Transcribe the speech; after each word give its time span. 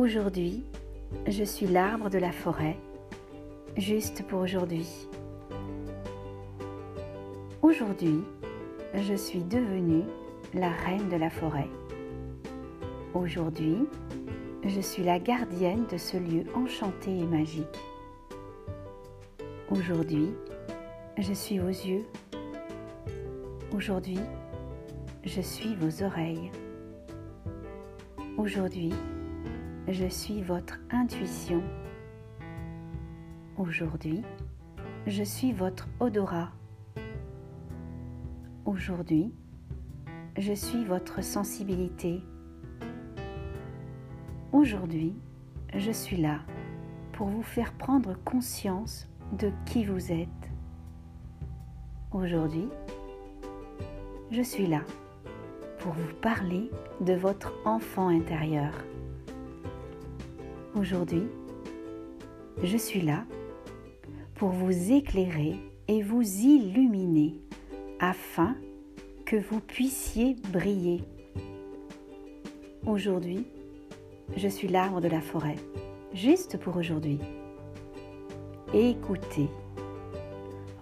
Aujourd'hui, 0.00 0.64
je 1.26 1.44
suis 1.44 1.66
l'arbre 1.66 2.08
de 2.08 2.16
la 2.16 2.32
forêt, 2.32 2.78
juste 3.76 4.26
pour 4.28 4.40
aujourd'hui. 4.40 4.88
Aujourd'hui, 7.60 8.24
je 8.94 9.12
suis 9.12 9.44
devenue 9.44 10.04
la 10.54 10.70
reine 10.70 11.10
de 11.10 11.16
la 11.16 11.28
forêt. 11.28 11.68
Aujourd'hui, 13.12 13.76
je 14.64 14.80
suis 14.80 15.02
la 15.02 15.18
gardienne 15.18 15.84
de 15.92 15.98
ce 15.98 16.16
lieu 16.16 16.44
enchanté 16.54 17.18
et 17.18 17.26
magique. 17.26 17.66
Aujourd'hui, 19.70 20.30
je 21.18 21.34
suis 21.34 21.58
vos 21.58 21.68
yeux. 21.68 22.06
Aujourd'hui, 23.76 24.20
je 25.24 25.42
suis 25.42 25.74
vos 25.74 26.02
oreilles. 26.02 26.50
Aujourd'hui, 28.38 28.94
je 29.90 30.06
suis 30.06 30.40
votre 30.40 30.78
intuition. 30.90 31.62
Aujourd'hui, 33.56 34.22
je 35.06 35.24
suis 35.24 35.52
votre 35.52 35.88
odorat. 35.98 36.50
Aujourd'hui, 38.64 39.32
je 40.38 40.52
suis 40.52 40.84
votre 40.84 41.24
sensibilité. 41.24 42.22
Aujourd'hui, 44.52 45.14
je 45.74 45.90
suis 45.90 46.16
là 46.16 46.38
pour 47.12 47.26
vous 47.26 47.42
faire 47.42 47.72
prendre 47.72 48.16
conscience 48.24 49.08
de 49.32 49.50
qui 49.66 49.84
vous 49.84 50.12
êtes. 50.12 50.28
Aujourd'hui, 52.12 52.68
je 54.30 54.42
suis 54.42 54.68
là 54.68 54.82
pour 55.80 55.92
vous 55.92 56.14
parler 56.20 56.70
de 57.00 57.14
votre 57.14 57.52
enfant 57.64 58.08
intérieur. 58.08 58.72
Aujourd'hui, 60.76 61.24
je 62.62 62.76
suis 62.76 63.00
là 63.00 63.24
pour 64.36 64.50
vous 64.50 64.92
éclairer 64.92 65.56
et 65.88 66.00
vous 66.00 66.22
illuminer 66.22 67.40
afin 67.98 68.54
que 69.26 69.34
vous 69.34 69.58
puissiez 69.58 70.36
briller. 70.52 71.02
Aujourd'hui, 72.86 73.46
je 74.36 74.46
suis 74.46 74.68
l'arbre 74.68 75.00
de 75.00 75.08
la 75.08 75.20
forêt, 75.20 75.56
juste 76.14 76.56
pour 76.56 76.76
aujourd'hui. 76.76 77.18
Écoutez, 78.72 79.48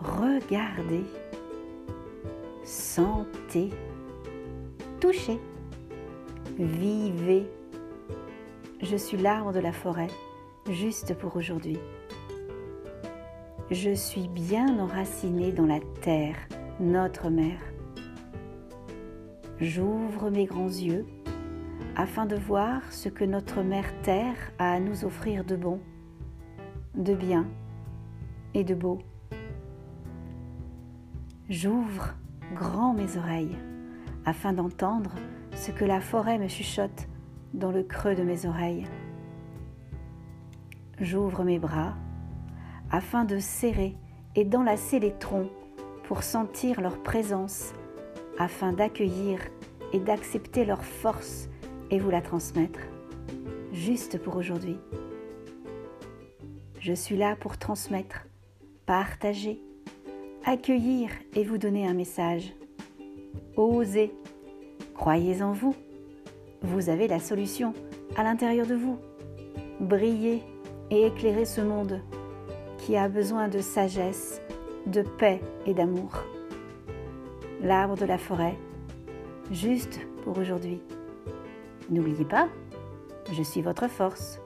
regardez, 0.00 1.04
sentez, 2.62 3.70
touchez, 5.00 5.38
vivez 6.58 7.46
je 8.80 8.96
suis 8.96 9.16
l'arbre 9.16 9.52
de 9.52 9.60
la 9.60 9.72
forêt, 9.72 10.08
juste 10.70 11.14
pour 11.14 11.36
aujourd'hui. 11.36 11.78
Je 13.70 13.94
suis 13.94 14.28
bien 14.28 14.78
enraciné 14.78 15.52
dans 15.52 15.66
la 15.66 15.80
terre, 16.00 16.36
notre 16.80 17.28
mère. 17.28 17.60
J'ouvre 19.60 20.30
mes 20.30 20.46
grands 20.46 20.68
yeux 20.68 21.06
afin 21.96 22.26
de 22.26 22.36
voir 22.36 22.80
ce 22.92 23.08
que 23.08 23.24
notre 23.24 23.62
mère 23.62 23.92
terre 24.02 24.36
a 24.58 24.72
à 24.72 24.80
nous 24.80 25.04
offrir 25.04 25.44
de 25.44 25.56
bon, 25.56 25.80
de 26.94 27.14
bien 27.14 27.46
et 28.54 28.62
de 28.62 28.74
beau. 28.74 29.00
J'ouvre 31.50 32.14
grand 32.54 32.94
mes 32.94 33.16
oreilles 33.16 33.56
afin 34.24 34.52
d'entendre 34.52 35.10
ce 35.52 35.72
que 35.72 35.84
la 35.84 36.00
forêt 36.00 36.38
me 36.38 36.46
chuchote 36.46 37.08
dans 37.54 37.70
le 37.70 37.82
creux 37.82 38.14
de 38.14 38.22
mes 38.22 38.46
oreilles. 38.46 38.86
J'ouvre 41.00 41.44
mes 41.44 41.58
bras 41.58 41.94
afin 42.90 43.24
de 43.24 43.38
serrer 43.38 43.96
et 44.34 44.44
d'enlacer 44.44 44.98
les 44.98 45.12
troncs 45.12 45.50
pour 46.04 46.22
sentir 46.22 46.80
leur 46.80 47.02
présence, 47.02 47.72
afin 48.38 48.72
d'accueillir 48.72 49.40
et 49.92 50.00
d'accepter 50.00 50.64
leur 50.64 50.82
force 50.82 51.48
et 51.90 51.98
vous 51.98 52.10
la 52.10 52.22
transmettre, 52.22 52.80
juste 53.72 54.18
pour 54.18 54.36
aujourd'hui. 54.36 54.78
Je 56.80 56.92
suis 56.92 57.16
là 57.16 57.36
pour 57.36 57.58
transmettre, 57.58 58.26
partager, 58.86 59.60
accueillir 60.44 61.10
et 61.34 61.44
vous 61.44 61.58
donner 61.58 61.86
un 61.86 61.94
message. 61.94 62.54
Osez, 63.56 64.12
croyez 64.94 65.42
en 65.42 65.52
vous 65.52 65.74
vous 66.62 66.88
avez 66.88 67.08
la 67.08 67.20
solution 67.20 67.72
à 68.16 68.22
l'intérieur 68.22 68.66
de 68.66 68.74
vous. 68.74 68.98
Brillez 69.80 70.42
et 70.90 71.06
éclairez 71.06 71.44
ce 71.44 71.60
monde 71.60 72.00
qui 72.78 72.96
a 72.96 73.08
besoin 73.08 73.48
de 73.48 73.60
sagesse, 73.60 74.40
de 74.86 75.02
paix 75.02 75.40
et 75.66 75.74
d'amour. 75.74 76.24
L'arbre 77.62 77.96
de 77.96 78.04
la 78.04 78.18
forêt, 78.18 78.56
juste 79.50 80.00
pour 80.24 80.38
aujourd'hui. 80.38 80.80
N'oubliez 81.90 82.24
pas, 82.24 82.48
je 83.32 83.42
suis 83.42 83.62
votre 83.62 83.88
force. 83.88 84.40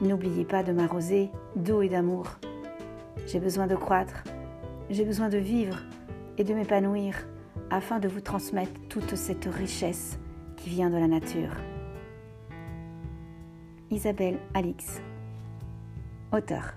N'oubliez 0.00 0.44
pas 0.44 0.62
de 0.62 0.72
m'arroser 0.72 1.30
d'eau 1.54 1.82
et 1.82 1.88
d'amour. 1.88 2.26
J'ai 3.26 3.40
besoin 3.40 3.66
de 3.66 3.74
croître, 3.74 4.24
j'ai 4.90 5.04
besoin 5.04 5.28
de 5.28 5.38
vivre 5.38 5.78
et 6.38 6.44
de 6.44 6.54
m'épanouir 6.54 7.26
afin 7.70 7.98
de 7.98 8.08
vous 8.08 8.20
transmettre 8.20 8.80
toute 8.88 9.16
cette 9.16 9.46
richesse 9.46 10.18
vient 10.66 10.90
de 10.90 10.96
la 10.96 11.06
nature. 11.06 11.52
Isabelle 13.90 14.38
Alix, 14.54 15.00
auteur. 16.32 16.74